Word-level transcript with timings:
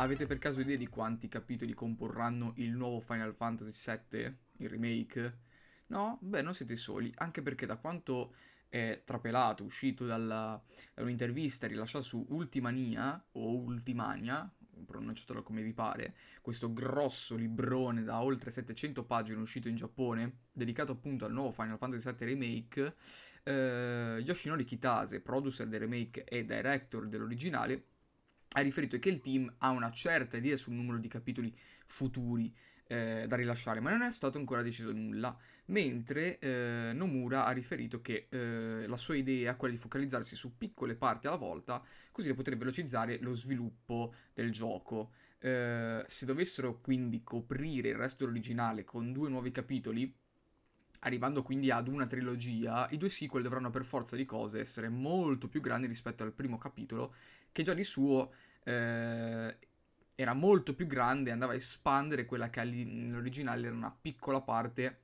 Avete 0.00 0.26
per 0.26 0.38
caso 0.38 0.60
idea 0.60 0.76
di 0.76 0.86
quanti 0.86 1.26
capitoli 1.26 1.74
comporranno 1.74 2.52
il 2.58 2.70
nuovo 2.70 3.00
Final 3.00 3.34
Fantasy 3.34 3.98
VII, 4.10 4.36
il 4.58 4.68
remake? 4.68 5.38
No? 5.88 6.18
Beh, 6.20 6.40
non 6.40 6.54
siete 6.54 6.76
soli, 6.76 7.12
anche 7.16 7.42
perché 7.42 7.66
da 7.66 7.78
quanto 7.78 8.34
è 8.68 9.02
trapelato, 9.04 9.64
uscito 9.64 10.06
dalla, 10.06 10.62
da 10.94 11.02
un'intervista 11.02 11.66
rilasciata 11.66 12.04
su 12.04 12.24
Ultimania 12.28 13.20
o 13.32 13.56
Ultimania, 13.56 14.48
pronunciatelo 14.86 15.42
come 15.42 15.62
vi 15.62 15.72
pare, 15.72 16.14
questo 16.42 16.72
grosso 16.72 17.34
librone 17.34 18.04
da 18.04 18.22
oltre 18.22 18.52
700 18.52 19.02
pagine 19.02 19.40
uscito 19.40 19.66
in 19.66 19.74
Giappone, 19.74 20.42
dedicato 20.52 20.92
appunto 20.92 21.24
al 21.24 21.32
nuovo 21.32 21.50
Final 21.50 21.76
Fantasy 21.76 22.08
VII 22.12 22.24
Remake, 22.24 22.94
eh, 23.42 24.22
Yoshinori 24.24 24.62
Kitase, 24.62 25.20
producer 25.20 25.66
del 25.66 25.80
remake 25.80 26.22
e 26.22 26.44
director 26.44 27.08
dell'originale, 27.08 27.82
ha 28.56 28.60
riferito 28.60 28.98
che 28.98 29.08
il 29.08 29.20
team 29.20 29.52
ha 29.58 29.70
una 29.70 29.90
certa 29.90 30.36
idea 30.36 30.56
sul 30.56 30.74
numero 30.74 30.98
di 30.98 31.08
capitoli 31.08 31.54
futuri 31.86 32.54
eh, 32.88 33.26
da 33.28 33.36
rilasciare, 33.36 33.80
ma 33.80 33.90
non 33.90 34.02
è 34.02 34.10
stato 34.10 34.38
ancora 34.38 34.62
deciso 34.62 34.92
nulla, 34.92 35.36
mentre 35.66 36.38
eh, 36.38 36.92
Nomura 36.94 37.44
ha 37.44 37.50
riferito 37.50 38.00
che 38.00 38.26
eh, 38.30 38.86
la 38.86 38.96
sua 38.96 39.16
idea 39.16 39.52
è 39.52 39.56
quella 39.56 39.74
di 39.74 39.80
focalizzarsi 39.80 40.34
su 40.34 40.56
piccole 40.56 40.94
parti 40.94 41.26
alla 41.26 41.36
volta, 41.36 41.82
così 42.10 42.28
da 42.28 42.34
poter 42.34 42.56
velocizzare 42.56 43.18
lo 43.20 43.34
sviluppo 43.34 44.14
del 44.32 44.50
gioco. 44.50 45.12
Eh, 45.38 46.02
se 46.06 46.26
dovessero 46.26 46.80
quindi 46.80 47.22
coprire 47.22 47.90
il 47.90 47.94
resto 47.94 48.24
dell'originale 48.24 48.84
con 48.84 49.12
due 49.12 49.28
nuovi 49.28 49.52
capitoli, 49.52 50.12
arrivando 51.00 51.42
quindi 51.42 51.70
ad 51.70 51.88
una 51.88 52.06
trilogia, 52.06 52.88
i 52.90 52.96
due 52.96 53.10
sequel 53.10 53.42
dovranno 53.42 53.70
per 53.70 53.84
forza 53.84 54.16
di 54.16 54.24
cose 54.24 54.60
essere 54.60 54.88
molto 54.88 55.48
più 55.48 55.60
grandi 55.60 55.86
rispetto 55.86 56.22
al 56.22 56.32
primo 56.32 56.58
capitolo, 56.58 57.14
che 57.52 57.62
già 57.62 57.74
di 57.74 57.84
suo 57.84 58.32
eh, 58.64 59.56
era 60.14 60.34
molto 60.34 60.74
più 60.74 60.86
grande 60.86 61.30
e 61.30 61.32
andava 61.32 61.52
a 61.52 61.56
espandere 61.56 62.26
quella 62.26 62.50
che 62.50 62.64
nell'originale 62.64 63.66
era 63.66 63.76
una 63.76 63.90
piccola 63.92 64.40
parte, 64.40 65.00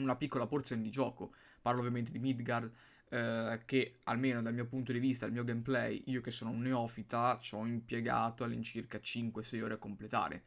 una 0.00 0.16
piccola 0.16 0.46
porzione 0.46 0.82
di 0.82 0.90
gioco. 0.90 1.32
Parlo 1.62 1.78
ovviamente 1.78 2.10
di 2.10 2.18
Midgard, 2.18 2.70
eh, 3.08 3.60
che 3.64 3.98
almeno 4.04 4.42
dal 4.42 4.52
mio 4.52 4.66
punto 4.66 4.90
di 4.90 4.98
vista, 4.98 5.26
il 5.26 5.32
mio 5.32 5.44
gameplay, 5.44 6.02
io 6.06 6.20
che 6.20 6.32
sono 6.32 6.50
un 6.50 6.62
neofita, 6.62 7.38
ci 7.40 7.54
ho 7.54 7.64
impiegato 7.64 8.42
all'incirca 8.42 8.98
5-6 8.98 9.62
ore 9.62 9.74
a 9.74 9.78
completare. 9.78 10.44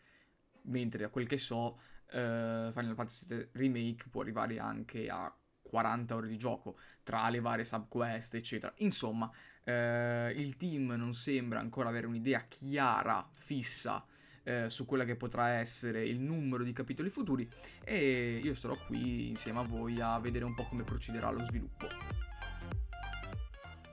Mentre 0.64 1.04
da 1.04 1.10
quel 1.10 1.28
che 1.28 1.38
so, 1.38 1.80
eh, 2.12 2.70
Final 2.72 2.96
Fantasy 2.96 3.26
VII 3.28 3.50
Remake 3.54 4.06
può 4.10 4.22
arrivare 4.22 4.60
anche 4.60 5.08
a 5.10 5.34
40 5.62 6.16
ore 6.16 6.28
di 6.28 6.38
gioco 6.38 6.78
tra 7.04 7.28
le 7.30 7.40
varie 7.40 7.64
subquest, 7.64 8.36
eccetera. 8.36 8.74
Insomma, 8.78 9.30
eh, 9.64 10.32
il 10.36 10.56
team 10.58 10.92
non 10.92 11.14
sembra 11.14 11.60
ancora 11.60 11.90
avere 11.90 12.08
un'idea 12.08 12.46
chiara, 12.48 13.28
fissa. 13.34 14.06
Eh, 14.48 14.70
su 14.70 14.86
quella 14.86 15.06
che 15.06 15.16
potrà 15.16 15.54
essere 15.54 16.06
il 16.06 16.20
numero 16.20 16.64
di 16.64 16.72
capitoli 16.72 17.10
futuri 17.10 17.50
e 17.84 18.40
io 18.44 18.54
starò 18.54 18.78
qui 18.86 19.30
insieme 19.30 19.58
a 19.58 19.64
voi 19.64 20.00
a 20.00 20.20
vedere 20.20 20.46
un 20.46 20.54
po' 20.54 20.68
come 20.68 20.84
procederà 20.84 21.32
lo 21.32 21.44
sviluppo. 21.46 21.88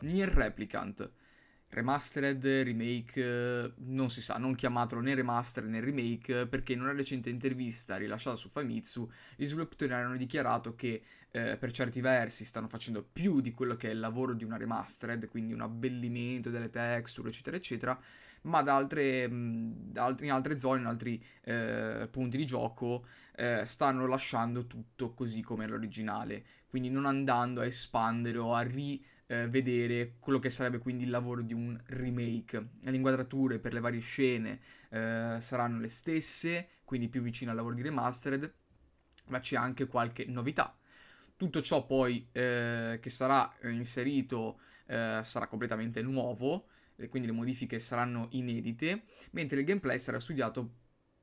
Nier 0.00 0.28
Replicant 0.28 1.10
Remastered, 1.74 2.44
remake, 2.44 3.72
non 3.76 4.10
si 4.10 4.20
sa, 4.20 4.36
non 4.36 4.54
chiamatelo 4.54 5.00
né 5.00 5.14
remaster 5.14 5.64
né 5.64 5.80
remake, 5.80 6.46
perché 6.46 6.74
in 6.74 6.82
una 6.82 6.92
recente 6.92 7.30
intervista 7.30 7.96
rilasciata 7.96 8.36
su 8.36 8.50
Famitsu, 8.50 9.10
gli 9.36 9.46
sviluppatori 9.46 9.90
hanno 9.94 10.18
dichiarato 10.18 10.74
che 10.74 11.02
eh, 11.30 11.56
per 11.56 11.72
certi 11.72 12.02
versi 12.02 12.44
stanno 12.44 12.68
facendo 12.68 13.02
più 13.02 13.40
di 13.40 13.52
quello 13.52 13.74
che 13.74 13.88
è 13.88 13.92
il 13.92 14.00
lavoro 14.00 14.34
di 14.34 14.44
una 14.44 14.58
remastered, 14.58 15.26
quindi 15.28 15.54
un 15.54 15.62
abbellimento 15.62 16.50
delle 16.50 16.68
texture, 16.68 17.30
eccetera, 17.30 17.56
eccetera, 17.56 17.98
ma 18.42 18.60
da 18.60 18.76
altre, 18.76 19.26
mh, 19.26 19.92
in 20.20 20.30
altre 20.30 20.58
zone, 20.58 20.80
in 20.80 20.86
altri 20.86 21.24
eh, 21.44 22.06
punti 22.10 22.36
di 22.36 22.44
gioco, 22.44 23.06
eh, 23.34 23.64
stanno 23.64 24.06
lasciando 24.06 24.66
tutto 24.66 25.14
così 25.14 25.40
come 25.40 25.66
l'originale, 25.66 26.44
quindi 26.66 26.90
non 26.90 27.06
andando 27.06 27.62
a 27.62 27.64
espandere 27.64 28.36
o 28.36 28.52
a 28.52 28.60
ri 28.60 29.02
eh, 29.32 29.48
vedere 29.48 30.16
quello 30.18 30.38
che 30.38 30.50
sarebbe 30.50 30.78
quindi 30.78 31.04
il 31.04 31.10
lavoro 31.10 31.40
di 31.40 31.54
un 31.54 31.80
remake. 31.86 32.68
Le 32.82 32.94
inquadrature 32.94 33.58
per 33.58 33.72
le 33.72 33.80
varie 33.80 34.00
scene 34.00 34.60
eh, 34.90 35.36
saranno 35.40 35.80
le 35.80 35.88
stesse, 35.88 36.68
quindi 36.84 37.08
più 37.08 37.22
vicine 37.22 37.50
al 37.50 37.56
lavoro 37.56 37.74
di 37.74 37.80
remastered, 37.80 38.52
ma 39.28 39.40
c'è 39.40 39.56
anche 39.56 39.86
qualche 39.86 40.26
novità. 40.26 40.76
Tutto 41.34 41.62
ciò 41.62 41.86
poi 41.86 42.28
eh, 42.30 42.98
che 43.00 43.08
sarà 43.08 43.50
inserito 43.62 44.60
eh, 44.86 45.20
sarà 45.24 45.46
completamente 45.46 46.02
nuovo, 46.02 46.66
quindi 47.08 47.26
le 47.26 47.34
modifiche 47.34 47.78
saranno 47.78 48.28
inedite, 48.32 49.04
mentre 49.30 49.60
il 49.60 49.64
gameplay 49.64 49.98
sarà 49.98 50.20
studiato 50.20 50.81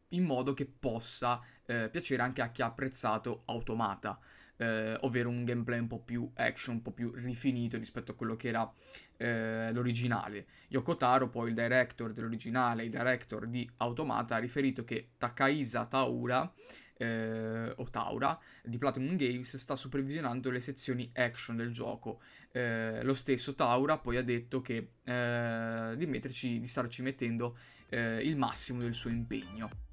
in 0.10 0.24
modo 0.24 0.54
che 0.54 0.66
possa 0.66 1.42
eh, 1.66 1.90
piacere 1.90 2.22
anche 2.22 2.42
a 2.42 2.50
chi 2.50 2.62
ha 2.62 2.68
apprezzato 2.68 3.44
Automata, 3.46 4.20
eh, 4.58 4.98
ovvero 5.02 5.30
un 5.30 5.44
gameplay 5.46 5.80
un 5.80 5.88
po' 5.88 6.00
più 6.00 6.30
action, 6.36 6.76
un 6.76 6.82
po' 6.82 6.92
più 6.92 7.12
rifinito 7.14 7.78
rispetto 7.78 8.12
a 8.12 8.16
quello 8.16 8.36
che 8.36 8.48
era 8.50 8.72
eh, 9.18 9.72
l'originale. 9.72 10.48
Yoko 10.70 10.98
Taro, 10.98 11.30
poi 11.30 11.50
il 11.50 11.56
director 11.56 12.12
dell'originale, 12.12 12.84
il 12.84 12.90
director 12.90 13.48
di 13.48 13.70
Automata, 13.78 14.36
ha 14.36 14.40
riferito 14.40 14.84
che 14.84 15.12
Takaisa 15.18 15.86
Taura 15.86 16.52
eh, 16.98 17.74
o 17.76 17.90
Taura 17.90 18.38
di 18.62 18.78
Platinum 18.78 19.16
Games 19.16 19.56
sta 19.56 19.76
supervisionando 19.76 20.52
le 20.52 20.60
sezioni 20.60 21.10
action 21.14 21.56
del 21.56 21.72
gioco. 21.72 22.22
Eh, 22.52 23.02
lo 23.04 23.14
stesso 23.14 23.56
Taura 23.56 23.98
poi 23.98 24.18
ha 24.18 24.24
detto 24.24 24.62
che 24.62 24.92
eh, 25.04 25.94
di, 25.96 26.06
metterci, 26.06 26.60
di 26.60 26.68
starci 26.68 27.02
mettendo 27.02 27.58
eh, 27.88 28.22
il 28.22 28.36
massimo 28.36 28.82
del 28.82 28.94
suo 28.94 29.10
impegno. 29.10 29.88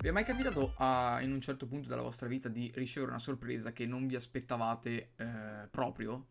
Vi 0.00 0.08
è 0.08 0.12
mai 0.12 0.24
capitato 0.24 0.72
a, 0.78 1.18
in 1.20 1.30
un 1.30 1.42
certo 1.42 1.66
punto 1.66 1.90
della 1.90 2.00
vostra 2.00 2.26
vita 2.26 2.48
di 2.48 2.72
ricevere 2.74 3.10
una 3.12 3.20
sorpresa 3.20 3.74
che 3.74 3.84
non 3.84 4.06
vi 4.06 4.14
aspettavate 4.14 5.10
eh, 5.14 5.68
proprio? 5.70 6.28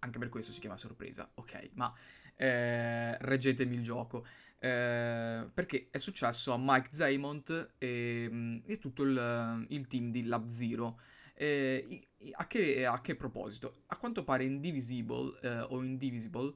Anche 0.00 0.18
per 0.18 0.28
questo 0.28 0.50
si 0.50 0.58
chiama 0.58 0.76
sorpresa, 0.76 1.30
ok, 1.34 1.70
ma 1.74 1.94
eh, 2.34 3.16
reggetemi 3.18 3.76
il 3.76 3.84
gioco. 3.84 4.26
Eh, 4.58 5.48
perché 5.54 5.86
è 5.92 5.98
successo 5.98 6.54
a 6.54 6.56
Mike 6.58 6.88
Zaymont 6.90 7.74
e, 7.78 8.28
mm, 8.28 8.58
e 8.66 8.78
tutto 8.78 9.04
il, 9.04 9.64
il, 9.68 9.86
team 9.86 10.10
di 10.10 10.24
Lab 10.24 10.46
Zero. 10.46 10.98
Eh, 11.34 12.08
a, 12.32 12.48
che, 12.48 12.84
a, 12.84 13.00
che, 13.00 13.14
proposito? 13.14 13.82
A 13.86 13.96
quanto 13.96 14.24
pare 14.24 14.42
Indivisible 14.42 15.38
eh, 15.40 15.60
o 15.60 15.80
Indivisible 15.84 16.52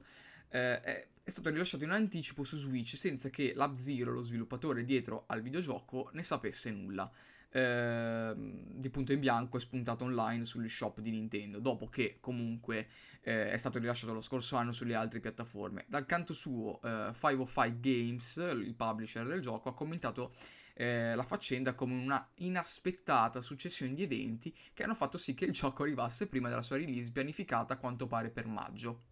eh, 0.49 1.07
è 1.29 1.31
stato 1.31 1.49
rilasciato 1.49 1.83
in 1.83 1.91
anticipo 1.91 2.43
su 2.43 2.57
Switch 2.57 2.97
senza 2.97 3.29
che 3.29 3.53
Lab-Zero, 3.55 4.11
lo 4.11 4.23
sviluppatore 4.23 4.83
dietro 4.83 5.25
al 5.27 5.41
videogioco, 5.41 6.09
ne 6.13 6.23
sapesse 6.23 6.71
nulla. 6.71 7.09
Eh, 7.51 8.33
di 8.35 8.89
punto 8.89 9.11
in 9.11 9.19
bianco 9.19 9.57
è 9.57 9.59
spuntato 9.59 10.03
online 10.03 10.45
sugli 10.45 10.67
shop 10.67 10.99
di 11.01 11.11
Nintendo, 11.11 11.59
dopo 11.59 11.87
che 11.87 12.17
comunque 12.19 12.87
eh, 13.21 13.51
è 13.51 13.57
stato 13.57 13.77
rilasciato 13.77 14.13
lo 14.13 14.21
scorso 14.21 14.55
anno 14.55 14.71
sulle 14.71 14.95
altre 14.95 15.19
piattaforme. 15.19 15.85
Dal 15.87 16.05
canto 16.05 16.33
suo, 16.33 16.81
eh, 16.81 17.11
505 17.13 17.79
Games, 17.79 18.35
il 18.37 18.73
publisher 18.75 19.27
del 19.27 19.41
gioco, 19.41 19.69
ha 19.69 19.73
commentato 19.75 20.33
eh, 20.73 21.13
la 21.13 21.23
faccenda 21.23 21.75
come 21.75 21.93
una 21.93 22.27
inaspettata 22.35 23.41
successione 23.41 23.93
di 23.93 24.01
eventi 24.01 24.55
che 24.73 24.83
hanno 24.83 24.95
fatto 24.95 25.17
sì 25.19 25.35
che 25.35 25.45
il 25.45 25.51
gioco 25.51 25.83
arrivasse 25.83 26.27
prima 26.27 26.49
della 26.49 26.61
sua 26.61 26.77
release 26.77 27.11
pianificata 27.11 27.73
a 27.73 27.77
quanto 27.77 28.07
pare 28.07 28.31
per 28.31 28.47
maggio 28.47 29.03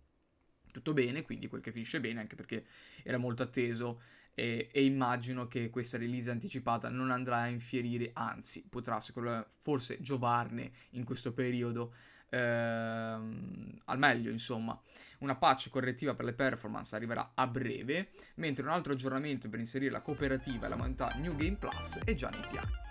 tutto 0.77 0.93
bene, 0.93 1.23
quindi 1.23 1.47
quel 1.47 1.61
che 1.61 1.71
finisce 1.71 1.99
bene, 1.99 2.19
anche 2.19 2.35
perché 2.35 2.65
era 3.03 3.17
molto 3.17 3.43
atteso 3.43 4.01
e, 4.33 4.69
e, 4.71 4.85
immagino 4.85 5.47
che 5.47 5.71
questa 5.71 5.97
release 5.97 6.29
anticipata 6.29 6.89
non 6.89 7.09
andrà 7.09 7.37
a 7.37 7.47
infierire, 7.47 8.11
anzi 8.13 8.63
potrà 8.69 9.01
me, 9.01 9.47
forse 9.57 9.99
giovarne 9.99 10.71
in 10.91 11.03
questo 11.03 11.33
periodo 11.33 11.93
ehm, 12.29 13.79
al 13.85 13.97
meglio, 13.97 14.29
insomma. 14.29 14.79
Una 15.19 15.35
patch 15.35 15.69
correttiva 15.69 16.13
per 16.13 16.25
le 16.25 16.33
performance 16.33 16.95
arriverà 16.95 17.31
a 17.33 17.47
breve, 17.47 18.11
mentre 18.35 18.63
un 18.63 18.69
altro 18.69 18.93
aggiornamento 18.93 19.49
per 19.49 19.57
inserire 19.57 19.91
la 19.91 20.01
cooperativa 20.01 20.67
e 20.67 20.69
la 20.69 20.75
modalità 20.75 21.15
New 21.15 21.35
Game 21.35 21.55
Plus 21.55 21.97
è 22.03 22.13
già 22.13 22.29
nei 22.29 22.47
piani. 22.47 22.86